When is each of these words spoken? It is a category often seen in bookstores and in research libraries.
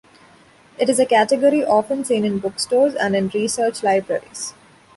It 0.79 0.89
is 0.89 0.97
a 0.99 1.05
category 1.05 1.63
often 1.63 2.03
seen 2.05 2.25
in 2.25 2.39
bookstores 2.39 2.95
and 2.95 3.15
in 3.15 3.27
research 3.29 3.83
libraries. 3.83 4.55